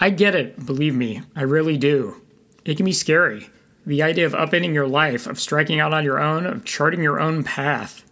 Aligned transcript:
I 0.00 0.10
get 0.10 0.34
it, 0.34 0.66
believe 0.66 0.94
me, 0.94 1.22
I 1.36 1.42
really 1.42 1.76
do. 1.76 2.20
It 2.64 2.76
can 2.76 2.86
be 2.86 2.92
scary. 2.92 3.48
The 3.86 4.02
idea 4.02 4.26
of 4.26 4.32
upending 4.32 4.74
your 4.74 4.88
life, 4.88 5.26
of 5.26 5.38
striking 5.38 5.78
out 5.78 5.92
on 5.92 6.04
your 6.04 6.18
own, 6.18 6.46
of 6.46 6.64
charting 6.64 7.02
your 7.02 7.20
own 7.20 7.44
path. 7.44 8.04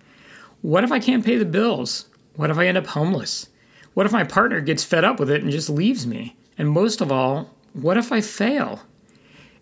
What 0.60 0.84
if 0.84 0.92
I 0.92 1.00
can't 1.00 1.24
pay 1.24 1.36
the 1.36 1.44
bills? 1.44 2.06
What 2.36 2.50
if 2.50 2.58
I 2.58 2.66
end 2.66 2.78
up 2.78 2.88
homeless? 2.88 3.48
What 3.94 4.06
if 4.06 4.12
my 4.12 4.24
partner 4.24 4.60
gets 4.60 4.84
fed 4.84 5.04
up 5.04 5.18
with 5.18 5.30
it 5.30 5.42
and 5.42 5.50
just 5.50 5.68
leaves 5.68 6.06
me? 6.06 6.36
And 6.56 6.68
most 6.68 7.00
of 7.00 7.10
all, 7.10 7.50
what 7.72 7.96
if 7.96 8.12
I 8.12 8.20
fail? 8.20 8.82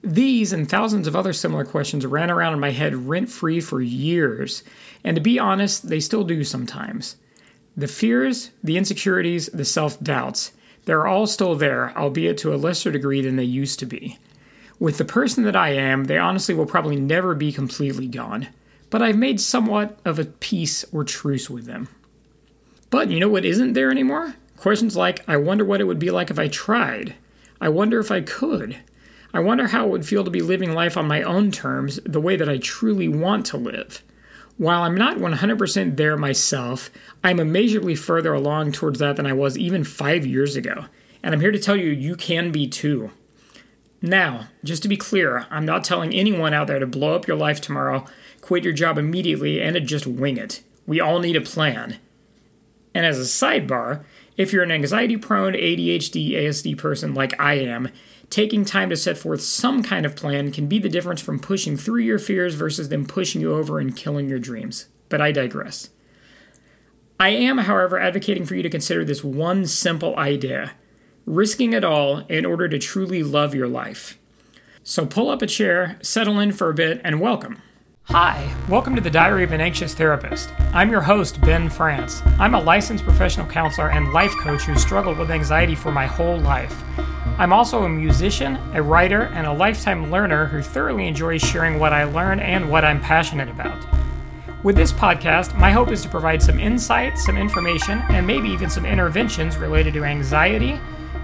These 0.03 0.53
and 0.53 0.69
thousands 0.69 1.07
of 1.07 1.15
other 1.15 1.33
similar 1.33 1.65
questions 1.65 2.07
ran 2.07 2.31
around 2.31 2.55
in 2.55 2.61
my 2.61 2.71
head 2.71 3.09
rent 3.09 3.31
free 3.31 3.61
for 3.61 3.81
years, 3.81 4.65
and 5.05 5.15
to 5.15 5.21
be 5.21 5.39
honest, 5.39 5.89
they 5.89 6.01
still 6.01 6.25
do 6.25 6.43
sometimes. 6.43 7.17
The 7.77 7.89
fears, 7.89 8.51
the 8.63 8.77
insecurities, 8.77 9.47
the 9.49 9.65
self 9.65 10.01
doubts, 10.01 10.53
they're 10.85 11.07
all 11.07 11.27
still 11.27 11.55
there, 11.55 11.97
albeit 11.97 12.39
to 12.39 12.55
a 12.55 12.57
lesser 12.57 12.91
degree 12.91 13.23
than 13.23 13.37
they 13.37 13.45
used 13.45 13.79
to 13.81 13.87
be. 13.87 14.19
With 14.79 14.99
the 14.99 15.05
person 15.05 15.45
that 15.45 15.57
I 15.57 15.71
am, 15.71 16.05
they 16.05 16.19
honestly 16.19 16.55
will 16.55 16.67
probably 16.67 16.97
never 16.97 17.35
be 17.35 17.53
completely 17.53 18.07
gone, 18.07 18.49
but 18.89 19.03
I've 19.03 19.17
made 19.17 19.41
somewhat 19.41 19.99
of 20.05 20.19
a 20.19 20.25
peace 20.25 20.85
or 20.93 21.05
truce 21.05 21.51
with 21.51 21.67
them. 21.67 21.89
But 22.89 23.11
you 23.11 23.21
know 23.21 23.29
what 23.29 23.45
isn't 23.45 23.75
there 23.75 23.91
anymore? 23.91 24.35
Questions 24.57 24.97
like, 24.97 25.27
I 25.29 25.37
wonder 25.37 25.65
what 25.65 25.81
it 25.81 25.85
would 25.85 25.99
be 25.99 26.11
like 26.11 26.31
if 26.31 26.39
I 26.39 26.49
tried. 26.49 27.15
I 27.61 27.69
wonder 27.69 28.01
if 28.01 28.11
I 28.11 28.21
could. 28.21 28.79
I 29.33 29.41
wonder 29.41 29.69
how 29.69 29.87
it 29.87 29.91
would 29.91 30.07
feel 30.07 30.25
to 30.25 30.31
be 30.31 30.43
living 30.43 30.73
life 30.73 30.97
on 30.97 31.07
my 31.07 31.23
own 31.23 31.53
terms, 31.53 32.01
the 32.05 32.21
way 32.21 32.37
that 32.37 32.49
I 32.49 32.59
truly 32.59 33.07
want 33.07 33.47
to 33.47 33.57
live. 33.57 34.03
While 34.61 34.83
I'm 34.83 34.95
not 34.95 35.17
100% 35.17 35.97
there 35.97 36.19
myself, 36.19 36.91
I'm 37.25 37.41
immeasurably 37.41 37.95
further 37.95 38.35
along 38.35 38.73
towards 38.73 38.99
that 38.99 39.17
than 39.17 39.25
I 39.25 39.33
was 39.33 39.57
even 39.57 39.85
five 39.85 40.27
years 40.27 40.55
ago. 40.55 40.85
And 41.23 41.33
I'm 41.33 41.41
here 41.41 41.51
to 41.51 41.59
tell 41.59 41.77
you, 41.77 41.89
you 41.89 42.15
can 42.15 42.53
be 42.53 42.69
too. 42.69 43.11
Now, 44.03 44.49
just 44.63 44.83
to 44.83 44.89
be 44.91 44.99
clear, 44.99 45.47
I'm 45.49 45.65
not 45.65 45.83
telling 45.83 46.13
anyone 46.13 46.53
out 46.53 46.67
there 46.67 46.79
to 46.79 46.87
blow 46.87 47.15
up 47.15 47.27
your 47.27 47.39
life 47.39 47.63
tomorrow, 47.63 48.05
quit 48.43 48.63
your 48.63 48.75
job 48.75 48.99
immediately, 48.99 49.63
and 49.63 49.77
to 49.77 49.81
just 49.81 50.07
wing 50.07 50.37
it. 50.37 50.61
We 50.87 51.01
all 51.01 51.21
need 51.21 51.37
a 51.37 51.41
plan. 51.41 51.97
And 52.93 53.07
as 53.07 53.19
a 53.19 53.23
sidebar, 53.23 54.05
if 54.37 54.53
you're 54.53 54.63
an 54.63 54.73
anxiety 54.73 55.17
prone 55.17 55.55
ADHD 55.55 56.33
ASD 56.33 56.77
person 56.77 57.15
like 57.15 57.33
I 57.41 57.55
am, 57.55 57.89
taking 58.31 58.65
time 58.65 58.89
to 58.89 58.97
set 58.97 59.19
forth 59.19 59.43
some 59.43 59.83
kind 59.83 60.07
of 60.07 60.17
plan 60.17 60.53
can 60.53 60.69
be 60.69 60.79
the 60.79 60.89
difference 60.89 61.21
from 61.21 61.41
pushing 61.41 61.77
through 61.77 62.01
your 62.01 62.19
fears 62.19 62.55
versus 62.55 62.89
them 62.89 63.05
pushing 63.05 63.41
you 63.41 63.53
over 63.53 63.79
and 63.79 63.97
killing 63.97 64.29
your 64.29 64.39
dreams. 64.39 64.87
But 65.09 65.21
I 65.21 65.33
digress. 65.33 65.91
I 67.19 67.31
am, 67.31 67.59
however, 67.59 67.99
advocating 67.99 68.47
for 68.47 68.55
you 68.55 68.63
to 68.63 68.71
consider 68.71 69.05
this 69.05 69.23
one 69.23 69.67
simple 69.67 70.17
idea 70.17 70.73
risking 71.27 71.73
it 71.73 71.85
all 71.85 72.19
in 72.29 72.47
order 72.47 72.69
to 72.69 72.79
truly 72.79 73.23
love 73.23 73.55
your 73.55 73.69
life. 73.69 74.19
So 74.83 75.05
pull 75.05 75.29
up 75.29 75.43
a 75.43 75.47
chair, 75.47 75.99
settle 76.03 76.41
in 76.41 76.53
for 76.53 76.71
a 76.71 76.75
bit, 76.75 77.01
and 77.05 77.21
welcome. 77.21 77.61
Hi, 78.05 78.53
welcome 78.69 78.97
to 78.97 79.01
the 79.01 79.11
Diary 79.11 79.45
of 79.45 79.53
an 79.53 79.61
Anxious 79.61 79.95
Therapist. 79.95 80.51
I'm 80.73 80.91
your 80.91 81.03
host, 81.03 81.41
Ben 81.43 81.69
France. 81.69 82.23
I'm 82.39 82.55
a 82.55 82.61
licensed 82.61 83.05
professional 83.05 83.47
counselor 83.47 83.91
and 83.91 84.13
life 84.13 84.33
coach 84.41 84.63
who 84.63 84.77
struggled 84.77 85.19
with 85.19 85.31
anxiety 85.31 85.75
for 85.75 85.93
my 85.93 86.07
whole 86.07 86.39
life. 86.39 86.83
I'm 87.39 87.53
also 87.53 87.85
a 87.85 87.89
musician, 87.89 88.57
a 88.75 88.83
writer, 88.83 89.23
and 89.33 89.47
a 89.47 89.53
lifetime 89.53 90.11
learner 90.11 90.47
who 90.47 90.63
thoroughly 90.63 91.07
enjoys 91.07 91.41
sharing 91.43 91.79
what 91.79 91.93
I 91.93 92.05
learn 92.05 92.41
and 92.41 92.71
what 92.71 92.85
I'm 92.85 93.01
passionate 93.01 93.49
about. 93.49 93.87
With 94.63 94.77
this 94.77 94.93
podcast, 94.93 95.59
my 95.59 95.71
hope 95.71 95.91
is 95.91 96.03
to 96.03 96.09
provide 96.11 96.43
some 96.43 96.61
insight, 96.61 97.17
some 97.17 97.39
information, 97.39 98.03
and 98.11 98.27
maybe 98.27 98.51
even 98.51 98.69
some 98.69 98.85
interventions 98.85 99.57
related 99.57 99.95
to 99.95 100.05
anxiety, 100.05 100.79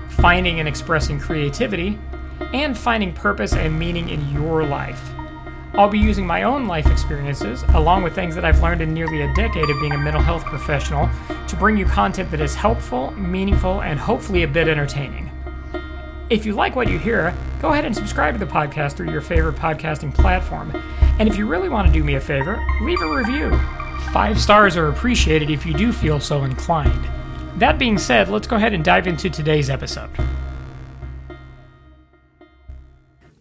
finding 0.08 0.58
and 0.58 0.66
expressing 0.66 1.20
creativity, 1.20 1.98
and 2.54 2.76
finding 2.76 3.12
purpose 3.12 3.52
and 3.52 3.78
meaning 3.78 4.08
in 4.08 4.32
your 4.32 4.64
life. 4.64 5.10
I'll 5.74 5.90
be 5.90 5.98
using 5.98 6.26
my 6.26 6.44
own 6.44 6.66
life 6.66 6.86
experiences, 6.86 7.62
along 7.74 8.02
with 8.02 8.14
things 8.14 8.34
that 8.34 8.46
I've 8.46 8.62
learned 8.62 8.80
in 8.80 8.94
nearly 8.94 9.20
a 9.20 9.34
decade 9.34 9.68
of 9.68 9.78
being 9.80 9.92
a 9.92 9.98
mental 9.98 10.22
health 10.22 10.46
professional, 10.46 11.10
to 11.48 11.56
bring 11.56 11.76
you 11.76 11.84
content 11.84 12.30
that 12.30 12.40
is 12.40 12.54
helpful, 12.54 13.10
meaningful, 13.12 13.82
and 13.82 14.00
hopefully 14.00 14.44
a 14.44 14.48
bit 14.48 14.68
entertaining. 14.68 15.25
If 16.28 16.44
you 16.44 16.54
like 16.54 16.74
what 16.74 16.88
you 16.88 16.98
hear, 16.98 17.32
go 17.62 17.70
ahead 17.70 17.84
and 17.84 17.94
subscribe 17.94 18.34
to 18.34 18.44
the 18.44 18.50
podcast 18.50 18.94
through 18.94 19.12
your 19.12 19.20
favorite 19.20 19.54
podcasting 19.54 20.12
platform. 20.12 20.72
And 21.20 21.28
if 21.28 21.36
you 21.36 21.46
really 21.46 21.68
want 21.68 21.86
to 21.86 21.92
do 21.92 22.02
me 22.02 22.16
a 22.16 22.20
favor, 22.20 22.60
leave 22.82 23.00
a 23.00 23.08
review. 23.08 23.56
Five 24.12 24.40
stars 24.40 24.76
are 24.76 24.88
appreciated 24.88 25.50
if 25.50 25.64
you 25.64 25.72
do 25.72 25.92
feel 25.92 26.18
so 26.18 26.42
inclined. 26.42 27.08
That 27.60 27.78
being 27.78 27.96
said, 27.96 28.28
let's 28.28 28.48
go 28.48 28.56
ahead 28.56 28.72
and 28.72 28.84
dive 28.84 29.06
into 29.06 29.30
today's 29.30 29.70
episode. 29.70 30.10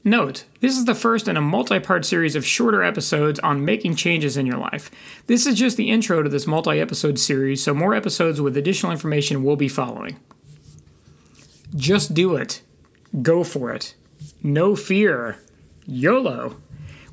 Note, 0.04 0.46
this 0.60 0.78
is 0.78 0.86
the 0.86 0.94
first 0.94 1.28
in 1.28 1.38
a 1.38 1.42
multi 1.42 1.80
part 1.80 2.06
series 2.06 2.36
of 2.36 2.46
shorter 2.46 2.84
episodes 2.84 3.40
on 3.40 3.66
making 3.66 3.96
changes 3.96 4.38
in 4.38 4.46
your 4.46 4.60
life. 4.60 4.92
This 5.26 5.48
is 5.48 5.56
just 5.56 5.76
the 5.76 5.90
intro 5.90 6.22
to 6.22 6.30
this 6.30 6.46
multi 6.46 6.80
episode 6.80 7.18
series, 7.18 7.64
so 7.64 7.74
more 7.74 7.96
episodes 7.96 8.40
with 8.40 8.56
additional 8.56 8.92
information 8.92 9.44
will 9.44 9.56
be 9.56 9.68
following. 9.68 10.20
Just 11.76 12.14
do 12.14 12.36
it. 12.36 12.62
Go 13.22 13.44
for 13.44 13.72
it. 13.72 13.96
No 14.44 14.76
fear. 14.76 15.38
YOLO. 15.86 16.58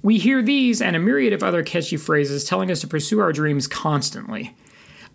We 0.03 0.19
hear 0.19 0.43
these 0.43 0.83
and 0.83 0.97
a 0.97 0.99
myriad 0.99 1.33
of 1.33 1.43
other 1.43 1.63
catchy 1.63 1.97
phrases 1.97 2.45
telling 2.45 2.71
us 2.71 2.81
to 2.81 2.89
pursue 2.89 3.21
our 3.21 3.33
dreams 3.33 3.69
constantly. 3.69 4.57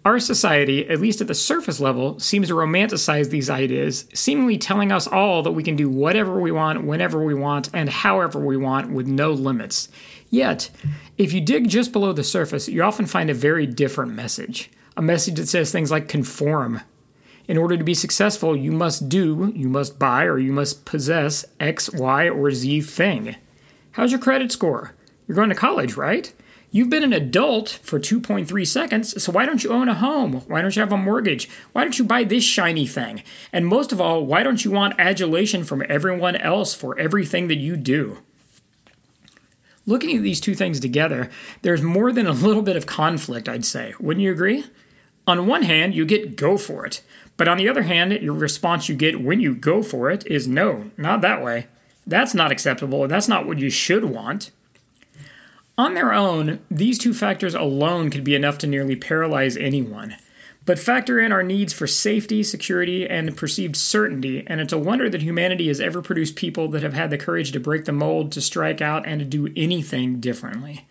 Our 0.05 0.19
society, 0.19 0.87
at 0.87 1.01
least 1.01 1.19
at 1.19 1.27
the 1.27 1.35
surface 1.35 1.81
level, 1.81 2.17
seems 2.19 2.47
to 2.47 2.53
romanticize 2.53 3.29
these 3.29 3.49
ideas, 3.49 4.05
seemingly 4.13 4.57
telling 4.57 4.89
us 4.93 5.05
all 5.05 5.43
that 5.43 5.51
we 5.51 5.63
can 5.63 5.75
do 5.75 5.89
whatever 5.89 6.39
we 6.39 6.51
want, 6.51 6.85
whenever 6.85 7.21
we 7.21 7.33
want, 7.33 7.69
and 7.73 7.89
however 7.89 8.39
we 8.39 8.55
want 8.55 8.89
with 8.89 9.07
no 9.07 9.31
limits. 9.31 9.89
Yet, 10.29 10.69
if 11.17 11.33
you 11.33 11.41
dig 11.41 11.67
just 11.67 11.91
below 11.91 12.13
the 12.13 12.23
surface, 12.23 12.69
you 12.69 12.81
often 12.83 13.05
find 13.05 13.29
a 13.29 13.33
very 13.33 13.65
different 13.65 14.13
message. 14.13 14.71
A 14.95 15.01
message 15.01 15.35
that 15.35 15.47
says 15.47 15.73
things 15.73 15.91
like 15.91 16.07
conform. 16.07 16.81
In 17.47 17.57
order 17.57 17.77
to 17.77 17.83
be 17.83 17.93
successful, 17.93 18.57
you 18.57 18.73
must 18.73 19.07
do, 19.07 19.53
you 19.55 19.69
must 19.69 19.97
buy, 19.97 20.25
or 20.25 20.37
you 20.37 20.51
must 20.51 20.83
possess 20.83 21.45
X, 21.59 21.91
Y, 21.93 22.27
or 22.27 22.51
Z 22.51 22.81
thing. 22.81 23.35
How's 23.91 24.11
your 24.11 24.19
credit 24.19 24.51
score? 24.51 24.93
You're 25.27 25.35
going 25.35 25.49
to 25.49 25.55
college, 25.55 25.95
right? 25.95 26.33
You've 26.71 26.89
been 26.89 27.03
an 27.03 27.13
adult 27.13 27.79
for 27.81 27.99
2.3 27.99 28.67
seconds, 28.67 29.23
so 29.23 29.31
why 29.31 29.45
don't 29.45 29.63
you 29.63 29.71
own 29.71 29.87
a 29.87 29.93
home? 29.93 30.43
Why 30.47 30.61
don't 30.61 30.75
you 30.75 30.81
have 30.81 30.91
a 30.91 30.97
mortgage? 30.97 31.49
Why 31.71 31.83
don't 31.83 31.97
you 31.97 32.03
buy 32.03 32.25
this 32.25 32.43
shiny 32.43 32.85
thing? 32.85 33.23
And 33.53 33.65
most 33.65 33.93
of 33.93 34.01
all, 34.01 34.25
why 34.25 34.43
don't 34.43 34.65
you 34.65 34.71
want 34.71 34.99
adulation 34.99 35.63
from 35.63 35.83
everyone 35.87 36.35
else 36.35 36.73
for 36.73 36.99
everything 36.99 37.47
that 37.47 37.57
you 37.57 37.77
do? 37.77 38.17
Looking 39.85 40.17
at 40.17 40.23
these 40.23 40.41
two 40.41 40.53
things 40.53 40.81
together, 40.81 41.29
there's 41.61 41.81
more 41.81 42.11
than 42.11 42.27
a 42.27 42.33
little 42.33 42.61
bit 42.61 42.75
of 42.75 42.85
conflict, 42.85 43.47
I'd 43.47 43.63
say. 43.63 43.93
Wouldn't 44.01 44.23
you 44.23 44.33
agree? 44.33 44.65
On 45.27 45.45
one 45.45 45.63
hand, 45.63 45.93
you 45.93 46.05
get 46.05 46.37
go 46.37 46.57
for 46.57 46.85
it. 46.85 47.01
But 47.35 47.47
on 47.47 47.57
the 47.57 47.69
other 47.69 47.83
hand, 47.83 48.13
your 48.13 48.33
response 48.33 48.89
you 48.89 48.95
get 48.95 49.21
when 49.21 49.39
you 49.39 49.53
go 49.53 49.83
for 49.83 50.09
it 50.09 50.25
is 50.25 50.47
no, 50.47 50.89
not 50.97 51.21
that 51.21 51.43
way. 51.43 51.67
That's 52.07 52.33
not 52.33 52.51
acceptable. 52.51 53.07
That's 53.07 53.27
not 53.27 53.45
what 53.45 53.59
you 53.59 53.69
should 53.69 54.05
want. 54.05 54.51
On 55.77 55.93
their 55.93 56.13
own, 56.13 56.59
these 56.71 56.97
two 56.97 57.13
factors 57.13 57.53
alone 57.53 58.09
could 58.09 58.23
be 58.23 58.33
enough 58.33 58.57
to 58.59 58.67
nearly 58.67 58.95
paralyze 58.95 59.57
anyone. 59.57 60.15
But 60.65 60.79
factor 60.79 61.19
in 61.19 61.31
our 61.31 61.43
needs 61.43 61.71
for 61.71 61.85
safety, 61.85 62.41
security, 62.43 63.07
and 63.07 63.37
perceived 63.37 63.75
certainty, 63.75 64.43
and 64.47 64.59
it's 64.59 64.73
a 64.73 64.77
wonder 64.77 65.09
that 65.09 65.21
humanity 65.21 65.67
has 65.67 65.79
ever 65.79 66.01
produced 66.01 66.35
people 66.35 66.67
that 66.69 66.83
have 66.83 66.93
had 66.93 67.09
the 67.09 67.17
courage 67.17 67.51
to 67.51 67.59
break 67.59 67.85
the 67.85 67.93
mold, 67.93 68.31
to 68.31 68.41
strike 68.41 68.81
out, 68.81 69.05
and 69.05 69.19
to 69.19 69.25
do 69.25 69.53
anything 69.55 70.19
differently. 70.19 70.85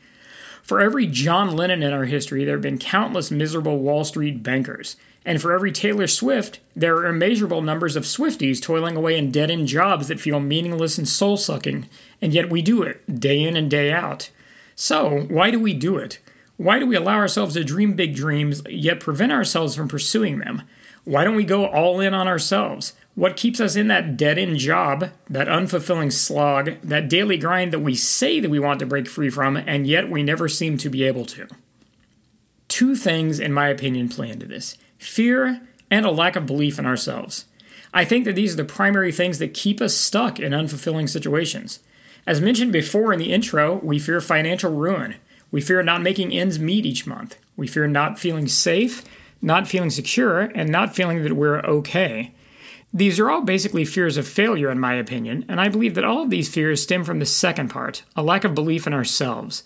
For 0.67 0.81
every 0.81 1.07
John 1.07 1.55
Lennon 1.55 1.85
in 1.85 1.93
our 1.93 2.07
history, 2.07 2.45
there 2.45 2.57
have 2.57 2.63
been 2.63 2.77
countless 2.77 3.31
miserable 3.31 3.79
Wall 3.79 4.03
Street 4.03 4.43
bankers. 4.43 4.97
And 5.25 5.41
for 5.41 5.53
every 5.53 5.71
Taylor 5.71 6.09
Swift, 6.09 6.59
there 6.75 6.97
are 6.97 7.07
immeasurable 7.07 7.63
numbers 7.63 7.95
of 7.95 8.03
Swifties 8.03 8.61
toiling 8.61 8.97
away 8.97 9.17
in 9.17 9.31
dead 9.31 9.49
end 9.49 9.69
jobs 9.69 10.09
that 10.09 10.19
feel 10.19 10.41
meaningless 10.41 10.99
and 10.99 11.09
soul 11.09 11.37
sucking, 11.37 11.89
and 12.21 12.35
yet 12.35 12.51
we 12.51 12.63
do 12.63 12.83
it, 12.83 13.21
day 13.21 13.45
in 13.45 13.57
and 13.57 13.71
day 13.71 13.93
out. 13.93 14.31
So, 14.75 15.27
why 15.29 15.53
do 15.53 15.61
we 15.61 15.73
do 15.73 15.99
it? 15.99 16.19
Why 16.57 16.81
do 16.81 16.87
we 16.87 16.97
allow 16.97 17.15
ourselves 17.15 17.55
to 17.55 17.63
dream 17.63 17.95
big 17.95 18.17
dreams, 18.17 18.63
yet 18.69 18.99
prevent 18.99 19.31
ourselves 19.31 19.77
from 19.77 19.87
pursuing 19.87 20.41
them? 20.41 20.63
Why 21.05 21.23
don't 21.23 21.37
we 21.37 21.45
go 21.45 21.67
all 21.67 22.01
in 22.01 22.13
on 22.13 22.27
ourselves? 22.27 22.93
What 23.17 23.39
keeps 23.39 23.61
us 23.61 23.77
in 23.77 23.89
that 23.89 24.19
dead 24.19 24.37
end 24.37 24.59
job, 24.59 25.09
that 25.31 25.49
unfulfilling 25.49 26.13
slog, 26.13 26.79
that 26.83 27.09
daily 27.09 27.39
grind 27.39 27.73
that 27.73 27.79
we 27.79 27.95
say 27.95 28.41
that 28.41 28.51
we 28.51 28.59
want 28.59 28.79
to 28.81 28.87
break 28.87 29.09
free 29.09 29.31
from, 29.31 29.57
and 29.57 29.87
yet 29.87 30.11
we 30.11 30.23
never 30.23 30.49
seem 30.49 30.77
to 30.77 30.91
be 30.91 31.03
able 31.03 31.25
to? 31.25 31.49
Two 32.69 32.95
things, 32.95 33.41
in 33.41 33.55
my 33.55 33.69
opinion, 33.69 34.11
play 34.11 34.29
into 34.29 34.45
this 34.45 34.77
fear 34.99 35.67
and 35.91 36.05
a 36.05 36.11
lack 36.11 36.37
of 36.37 36.45
belief 36.45 36.79
in 36.79 36.85
ourselves. 36.85 37.47
I 37.95 38.05
think 38.05 38.27
that 38.27 38.35
these 38.35 38.53
are 38.53 38.59
the 38.59 38.65
primary 38.67 39.13
things 39.13 39.39
that 39.39 39.55
keep 39.55 39.81
us 39.81 39.97
stuck 39.97 40.39
in 40.39 40.53
unfulfilling 40.53 41.09
situations. 41.09 41.81
As 42.27 42.43
mentioned 42.43 42.73
before 42.73 43.15
in 43.15 43.19
the 43.19 43.33
intro, 43.33 43.77
we 43.77 43.99
fear 43.99 44.21
financial 44.21 44.75
ruin. 44.75 45.15
We 45.51 45.63
fear 45.63 45.83
not 45.83 46.03
making 46.03 46.33
ends 46.33 46.59
meet 46.59 46.85
each 46.85 47.07
month. 47.07 47.39
We 47.57 47.67
fear 47.67 47.87
not 47.87 48.19
feeling 48.19 48.47
safe, 48.47 49.05
not 49.41 49.67
feeling 49.67 49.89
secure, 49.89 50.41
and 50.41 50.69
not 50.69 50.95
feeling 50.95 51.23
that 51.23 51.33
we're 51.33 51.61
okay. 51.61 52.35
These 52.97 53.21
are 53.21 53.29
all 53.29 53.43
basically 53.43 53.85
fears 53.85 54.17
of 54.17 54.27
failure, 54.27 54.71
in 54.71 54.81
my 54.81 54.95
opinion, 54.95 55.45
and 55.49 55.61
I 55.61 55.69
believe 55.69 55.95
that 55.97 56.05
all 56.05 56.23
of 56.23 56.31
these 56.31 56.49
fears 56.49 56.83
stem 56.83 57.05
from 57.05 57.19
the 57.19 57.27
second 57.27 57.69
part 57.69 58.05
a 58.17 58.23
lack 58.23 58.43
of 58.43 58.55
belief 58.55 58.87
in 58.87 58.95
ourselves. 58.95 59.65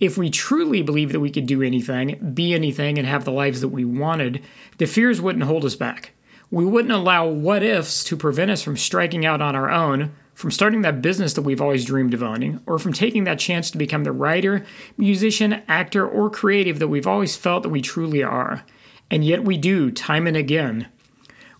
If 0.00 0.18
we 0.18 0.30
truly 0.30 0.82
believe 0.82 1.12
that 1.12 1.20
we 1.20 1.30
could 1.30 1.46
do 1.46 1.62
anything, 1.62 2.32
be 2.34 2.52
anything, 2.52 2.98
and 2.98 3.06
have 3.06 3.24
the 3.24 3.30
lives 3.30 3.60
that 3.60 3.68
we 3.68 3.84
wanted, 3.84 4.42
the 4.78 4.86
fears 4.86 5.20
wouldn't 5.20 5.44
hold 5.44 5.64
us 5.64 5.76
back. 5.76 6.10
We 6.50 6.64
wouldn't 6.64 6.92
allow 6.92 7.28
what 7.28 7.62
ifs 7.62 8.02
to 8.02 8.16
prevent 8.16 8.50
us 8.50 8.64
from 8.64 8.76
striking 8.76 9.24
out 9.24 9.40
on 9.40 9.54
our 9.54 9.70
own, 9.70 10.12
from 10.34 10.50
starting 10.50 10.82
that 10.82 11.02
business 11.02 11.34
that 11.34 11.42
we've 11.42 11.62
always 11.62 11.84
dreamed 11.84 12.14
of 12.14 12.22
owning, 12.24 12.62
or 12.66 12.80
from 12.80 12.92
taking 12.92 13.22
that 13.22 13.38
chance 13.38 13.70
to 13.70 13.78
become 13.78 14.02
the 14.02 14.10
writer, 14.10 14.66
musician, 14.96 15.62
actor, 15.68 16.04
or 16.04 16.28
creative 16.28 16.80
that 16.80 16.88
we've 16.88 17.06
always 17.06 17.36
felt 17.36 17.62
that 17.62 17.68
we 17.68 17.80
truly 17.80 18.24
are. 18.24 18.64
And 19.08 19.24
yet 19.24 19.44
we 19.44 19.56
do, 19.56 19.92
time 19.92 20.26
and 20.26 20.36
again. 20.36 20.88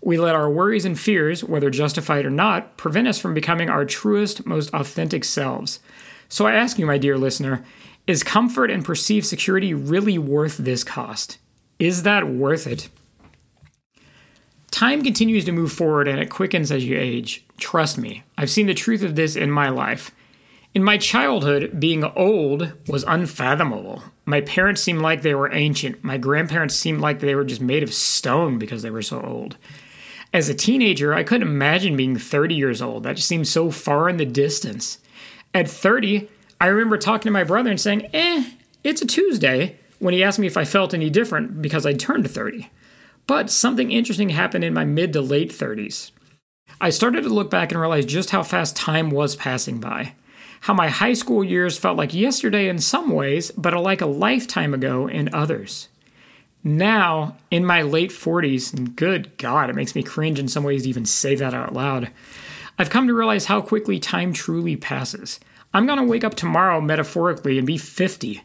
We 0.04 0.18
let 0.18 0.34
our 0.34 0.50
worries 0.50 0.84
and 0.84 0.98
fears, 0.98 1.44
whether 1.44 1.70
justified 1.70 2.26
or 2.26 2.30
not, 2.30 2.76
prevent 2.76 3.06
us 3.06 3.20
from 3.20 3.34
becoming 3.34 3.70
our 3.70 3.84
truest, 3.84 4.44
most 4.44 4.74
authentic 4.74 5.24
selves. 5.24 5.78
So 6.28 6.46
I 6.46 6.54
ask 6.54 6.76
you, 6.76 6.86
my 6.86 6.98
dear 6.98 7.16
listener, 7.16 7.64
is 8.06 8.24
comfort 8.24 8.68
and 8.68 8.84
perceived 8.84 9.26
security 9.26 9.72
really 9.72 10.18
worth 10.18 10.56
this 10.56 10.82
cost? 10.82 11.38
Is 11.78 12.02
that 12.02 12.28
worth 12.28 12.66
it? 12.66 12.88
Time 14.72 15.04
continues 15.04 15.44
to 15.44 15.52
move 15.52 15.70
forward 15.70 16.08
and 16.08 16.18
it 16.18 16.30
quickens 16.30 16.72
as 16.72 16.84
you 16.84 16.98
age. 16.98 17.44
Trust 17.58 17.96
me, 17.96 18.24
I've 18.36 18.50
seen 18.50 18.66
the 18.66 18.74
truth 18.74 19.04
of 19.04 19.14
this 19.14 19.36
in 19.36 19.52
my 19.52 19.68
life. 19.68 20.10
In 20.74 20.82
my 20.82 20.96
childhood, 20.96 21.78
being 21.78 22.02
old 22.02 22.72
was 22.88 23.04
unfathomable. 23.04 24.02
My 24.24 24.40
parents 24.40 24.82
seemed 24.82 25.02
like 25.02 25.22
they 25.22 25.34
were 25.34 25.52
ancient. 25.52 26.02
My 26.02 26.16
grandparents 26.16 26.74
seemed 26.74 27.00
like 27.00 27.20
they 27.20 27.34
were 27.34 27.44
just 27.44 27.60
made 27.60 27.82
of 27.82 27.92
stone 27.92 28.58
because 28.58 28.82
they 28.82 28.90
were 28.90 29.02
so 29.02 29.20
old. 29.20 29.56
As 30.32 30.48
a 30.48 30.54
teenager, 30.54 31.12
I 31.12 31.24
couldn't 31.24 31.46
imagine 31.46 31.96
being 31.96 32.16
30 32.16 32.54
years 32.54 32.80
old. 32.80 33.02
That 33.02 33.16
just 33.16 33.28
seemed 33.28 33.48
so 33.48 33.70
far 33.70 34.08
in 34.08 34.16
the 34.16 34.24
distance. 34.24 34.98
At 35.52 35.68
30, 35.68 36.28
I 36.58 36.68
remember 36.68 36.96
talking 36.96 37.24
to 37.24 37.30
my 37.30 37.44
brother 37.44 37.68
and 37.68 37.80
saying, 37.80 38.08
eh, 38.14 38.50
it's 38.82 39.02
a 39.02 39.06
Tuesday, 39.06 39.76
when 39.98 40.14
he 40.14 40.24
asked 40.24 40.38
me 40.38 40.46
if 40.46 40.56
I 40.56 40.64
felt 40.64 40.94
any 40.94 41.10
different 41.10 41.60
because 41.60 41.84
I'd 41.84 42.00
turned 42.00 42.28
30. 42.30 42.70
But 43.26 43.50
something 43.50 43.92
interesting 43.92 44.30
happened 44.30 44.64
in 44.64 44.72
my 44.72 44.84
mid 44.84 45.12
to 45.12 45.20
late 45.20 45.50
30s. 45.50 46.12
I 46.80 46.90
started 46.90 47.22
to 47.24 47.28
look 47.28 47.50
back 47.50 47.70
and 47.70 47.80
realize 47.80 48.06
just 48.06 48.30
how 48.30 48.42
fast 48.42 48.74
time 48.74 49.10
was 49.10 49.36
passing 49.36 49.80
by. 49.80 50.14
How 50.62 50.72
my 50.72 50.88
high 50.88 51.12
school 51.12 51.44
years 51.44 51.78
felt 51.78 51.98
like 51.98 52.14
yesterday 52.14 52.68
in 52.68 52.78
some 52.78 53.10
ways, 53.10 53.50
but 53.50 53.74
like 53.74 54.00
a 54.00 54.06
lifetime 54.06 54.72
ago 54.72 55.06
in 55.06 55.32
others. 55.34 55.88
Now, 56.64 57.36
in 57.50 57.64
my 57.64 57.82
late 57.82 58.10
40s, 58.10 58.72
and 58.72 58.94
good 58.94 59.36
God, 59.36 59.68
it 59.68 59.76
makes 59.76 59.94
me 59.94 60.02
cringe 60.02 60.38
in 60.38 60.48
some 60.48 60.62
ways 60.62 60.84
to 60.84 60.88
even 60.88 61.06
say 61.06 61.34
that 61.34 61.54
out 61.54 61.72
loud, 61.72 62.10
I've 62.78 62.90
come 62.90 63.06
to 63.06 63.14
realize 63.14 63.46
how 63.46 63.60
quickly 63.60 63.98
time 63.98 64.32
truly 64.32 64.76
passes. 64.76 65.40
I'm 65.74 65.86
going 65.86 65.98
to 65.98 66.04
wake 66.04 66.24
up 66.24 66.34
tomorrow, 66.34 66.80
metaphorically, 66.80 67.58
and 67.58 67.66
be 67.66 67.78
50. 67.78 68.42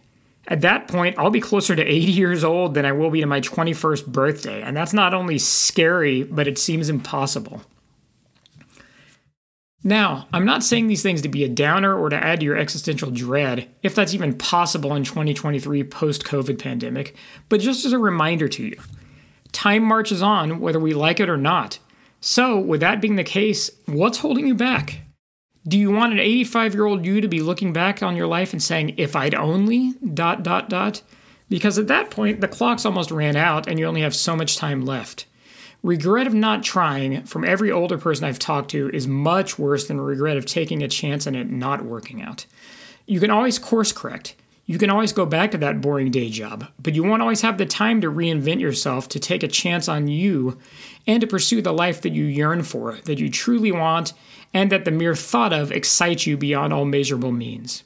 At 0.47 0.61
that 0.61 0.87
point, 0.87 1.17
I'll 1.19 1.29
be 1.29 1.41
closer 1.41 1.75
to 1.75 1.83
80 1.83 2.11
years 2.11 2.43
old 2.43 2.73
than 2.73 2.85
I 2.85 2.93
will 2.93 3.09
be 3.09 3.19
to 3.19 3.27
my 3.27 3.41
21st 3.41 4.07
birthday, 4.07 4.61
and 4.61 4.75
that's 4.75 4.93
not 4.93 5.13
only 5.13 5.37
scary, 5.37 6.23
but 6.23 6.47
it 6.47 6.57
seems 6.57 6.89
impossible. 6.89 7.61
Now, 9.87 10.27
I'm 10.33 10.43
not 10.43 10.65
saying 10.65 10.87
these 10.87 11.01
things 11.01 11.21
to 11.21 11.29
be 11.29 11.45
a 11.45 11.47
downer 11.47 11.97
or 11.97 12.09
to 12.09 12.21
add 12.21 12.41
to 12.41 12.45
your 12.45 12.57
existential 12.57 13.09
dread, 13.09 13.69
if 13.81 13.95
that's 13.95 14.13
even 14.13 14.37
possible 14.37 14.93
in 14.93 15.05
2023 15.05 15.85
post 15.85 16.25
COVID 16.25 16.59
pandemic, 16.59 17.15
but 17.47 17.61
just 17.61 17.85
as 17.85 17.93
a 17.93 17.97
reminder 17.97 18.49
to 18.49 18.63
you. 18.65 18.77
Time 19.53 19.83
marches 19.83 20.21
on 20.21 20.59
whether 20.59 20.77
we 20.77 20.93
like 20.93 21.21
it 21.21 21.29
or 21.29 21.37
not. 21.37 21.79
So, 22.19 22.59
with 22.59 22.81
that 22.81 22.99
being 22.99 23.15
the 23.15 23.23
case, 23.23 23.71
what's 23.85 24.17
holding 24.17 24.45
you 24.45 24.55
back? 24.55 24.99
Do 25.65 25.79
you 25.79 25.89
want 25.89 26.11
an 26.11 26.19
85 26.19 26.73
year 26.73 26.85
old 26.85 27.05
you 27.05 27.21
to 27.21 27.29
be 27.29 27.39
looking 27.39 27.71
back 27.71 28.03
on 28.03 28.17
your 28.17 28.27
life 28.27 28.51
and 28.51 28.61
saying, 28.61 28.95
if 28.97 29.15
I'd 29.15 29.35
only, 29.35 29.93
dot, 30.13 30.43
dot, 30.43 30.67
dot? 30.67 31.01
Because 31.47 31.79
at 31.79 31.87
that 31.87 32.11
point, 32.11 32.41
the 32.41 32.49
clock's 32.49 32.85
almost 32.85 33.09
ran 33.09 33.37
out 33.37 33.69
and 33.69 33.79
you 33.79 33.85
only 33.85 34.01
have 34.01 34.13
so 34.13 34.35
much 34.35 34.57
time 34.57 34.85
left. 34.85 35.27
Regret 35.83 36.27
of 36.27 36.33
not 36.33 36.63
trying 36.63 37.23
from 37.23 37.45
every 37.45 37.71
older 37.71 37.97
person 37.97 38.25
I've 38.25 38.39
talked 38.39 38.71
to 38.71 38.89
is 38.89 39.07
much 39.07 39.59
worse 39.59 39.87
than 39.87 40.01
regret 40.01 40.37
of 40.37 40.45
taking 40.45 40.81
a 40.81 40.87
chance 40.87 41.27
and 41.27 41.35
it 41.35 41.49
not 41.49 41.85
working 41.85 42.21
out. 42.21 42.45
You 43.05 43.19
can 43.19 43.29
always 43.29 43.59
course 43.59 43.91
correct. 43.91 44.35
You 44.65 44.77
can 44.77 44.89
always 44.89 45.13
go 45.13 45.25
back 45.25 45.51
to 45.51 45.57
that 45.59 45.79
boring 45.79 46.11
day 46.11 46.29
job, 46.29 46.67
but 46.77 46.93
you 46.93 47.01
won't 47.01 47.21
always 47.21 47.41
have 47.41 47.57
the 47.57 47.65
time 47.65 48.01
to 48.01 48.11
reinvent 48.11 48.59
yourself, 48.59 49.07
to 49.09 49.19
take 49.19 49.41
a 49.41 49.47
chance 49.47 49.87
on 49.87 50.09
you, 50.09 50.57
and 51.07 51.21
to 51.21 51.27
pursue 51.27 51.61
the 51.61 51.71
life 51.71 52.01
that 52.01 52.11
you 52.11 52.25
yearn 52.25 52.63
for, 52.63 52.95
that 53.05 53.17
you 53.17 53.29
truly 53.29 53.71
want, 53.71 54.11
and 54.53 54.69
that 54.69 54.83
the 54.83 54.91
mere 54.91 55.15
thought 55.15 55.53
of 55.53 55.71
excites 55.71 56.27
you 56.27 56.35
beyond 56.35 56.73
all 56.73 56.83
measurable 56.83 57.31
means. 57.31 57.83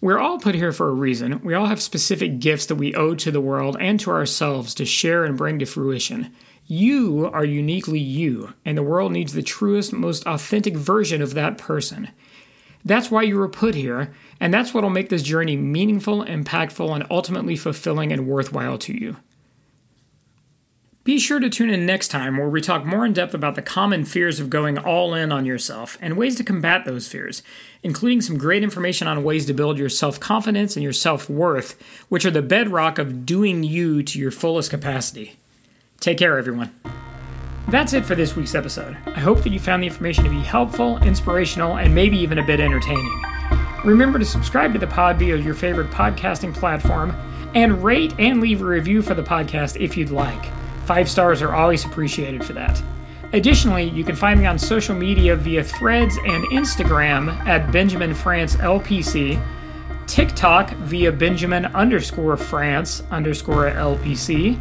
We're 0.00 0.18
all 0.18 0.40
put 0.40 0.56
here 0.56 0.72
for 0.72 0.88
a 0.88 0.94
reason. 0.94 1.40
We 1.44 1.54
all 1.54 1.66
have 1.66 1.80
specific 1.80 2.40
gifts 2.40 2.66
that 2.66 2.74
we 2.74 2.92
owe 2.96 3.14
to 3.14 3.30
the 3.30 3.40
world 3.40 3.76
and 3.78 4.00
to 4.00 4.10
ourselves 4.10 4.74
to 4.74 4.84
share 4.84 5.24
and 5.24 5.38
bring 5.38 5.60
to 5.60 5.64
fruition. 5.64 6.34
You 6.66 7.30
are 7.32 7.44
uniquely 7.44 7.98
you, 7.98 8.54
and 8.64 8.78
the 8.78 8.82
world 8.82 9.12
needs 9.12 9.32
the 9.32 9.42
truest, 9.42 9.92
most 9.92 10.26
authentic 10.26 10.76
version 10.76 11.20
of 11.20 11.34
that 11.34 11.58
person. 11.58 12.08
That's 12.84 13.10
why 13.10 13.22
you 13.22 13.36
were 13.36 13.48
put 13.48 13.74
here, 13.74 14.12
and 14.40 14.52
that's 14.52 14.74
what 14.74 14.82
will 14.82 14.90
make 14.90 15.08
this 15.08 15.22
journey 15.22 15.56
meaningful, 15.56 16.24
impactful, 16.24 16.94
and 16.94 17.06
ultimately 17.10 17.56
fulfilling 17.56 18.12
and 18.12 18.26
worthwhile 18.26 18.78
to 18.78 18.92
you. 18.92 19.16
Be 21.04 21.18
sure 21.18 21.40
to 21.40 21.50
tune 21.50 21.70
in 21.70 21.84
next 21.84 22.08
time 22.08 22.36
where 22.36 22.48
we 22.48 22.60
talk 22.60 22.84
more 22.84 23.04
in 23.04 23.12
depth 23.12 23.34
about 23.34 23.56
the 23.56 23.62
common 23.62 24.04
fears 24.04 24.38
of 24.38 24.48
going 24.48 24.78
all 24.78 25.14
in 25.14 25.32
on 25.32 25.44
yourself 25.44 25.98
and 26.00 26.16
ways 26.16 26.36
to 26.36 26.44
combat 26.44 26.84
those 26.84 27.08
fears, 27.08 27.42
including 27.82 28.20
some 28.20 28.38
great 28.38 28.62
information 28.62 29.08
on 29.08 29.24
ways 29.24 29.46
to 29.46 29.52
build 29.52 29.78
your 29.78 29.88
self 29.88 30.20
confidence 30.20 30.76
and 30.76 30.84
your 30.84 30.92
self 30.92 31.28
worth, 31.28 31.76
which 32.08 32.24
are 32.24 32.30
the 32.30 32.40
bedrock 32.40 32.98
of 32.98 33.26
doing 33.26 33.64
you 33.64 34.04
to 34.04 34.16
your 34.16 34.30
fullest 34.30 34.70
capacity. 34.70 35.34
Take 36.02 36.18
care, 36.18 36.36
everyone. 36.36 36.74
That's 37.68 37.92
it 37.92 38.04
for 38.04 38.16
this 38.16 38.34
week's 38.34 38.56
episode. 38.56 38.96
I 39.06 39.20
hope 39.20 39.44
that 39.44 39.52
you 39.52 39.60
found 39.60 39.84
the 39.84 39.86
information 39.86 40.24
to 40.24 40.30
be 40.30 40.40
helpful, 40.40 40.98
inspirational, 40.98 41.76
and 41.76 41.94
maybe 41.94 42.18
even 42.18 42.38
a 42.38 42.44
bit 42.44 42.58
entertaining. 42.58 43.22
Remember 43.84 44.18
to 44.18 44.24
subscribe 44.24 44.72
to 44.72 44.80
the 44.80 44.86
pod 44.88 45.20
via 45.20 45.36
your 45.36 45.54
favorite 45.54 45.92
podcasting 45.92 46.52
platform 46.52 47.14
and 47.54 47.84
rate 47.84 48.14
and 48.18 48.40
leave 48.40 48.62
a 48.62 48.64
review 48.64 49.00
for 49.00 49.14
the 49.14 49.22
podcast 49.22 49.80
if 49.80 49.96
you'd 49.96 50.10
like. 50.10 50.44
Five 50.86 51.08
stars 51.08 51.40
are 51.40 51.54
always 51.54 51.84
appreciated 51.84 52.44
for 52.44 52.52
that. 52.54 52.82
Additionally, 53.32 53.84
you 53.84 54.02
can 54.02 54.16
find 54.16 54.40
me 54.40 54.46
on 54.46 54.58
social 54.58 54.96
media 54.96 55.36
via 55.36 55.62
threads 55.62 56.16
and 56.26 56.42
Instagram 56.46 57.28
at 57.46 57.70
Benjamin 57.70 58.12
France 58.12 58.56
LPC, 58.56 59.40
TikTok 60.08 60.70
via 60.78 61.12
Benjamin 61.12 61.66
underscore 61.66 62.36
France 62.36 63.04
underscore 63.12 63.70
LPC, 63.70 64.58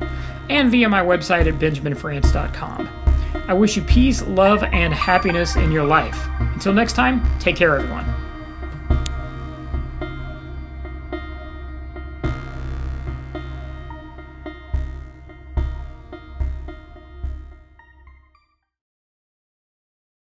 and 0.51 0.69
via 0.69 0.89
my 0.89 1.01
website 1.01 1.47
at 1.47 1.55
benjaminfrance.com. 1.59 2.89
I 3.47 3.53
wish 3.53 3.75
you 3.75 3.81
peace, 3.83 4.21
love, 4.23 4.63
and 4.63 4.93
happiness 4.93 5.55
in 5.55 5.71
your 5.71 5.85
life. 5.85 6.27
Until 6.39 6.73
next 6.73 6.93
time, 6.93 7.21
take 7.39 7.55
care, 7.55 7.75
everyone. 7.75 8.05